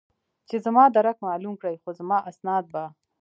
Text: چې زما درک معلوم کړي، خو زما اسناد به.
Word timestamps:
چې 0.47 0.55
زما 0.65 0.83
درک 0.95 1.17
معلوم 1.27 1.55
کړي، 1.61 1.75
خو 1.81 1.89
زما 1.99 2.17
اسناد 2.31 2.63
به. 2.73 2.83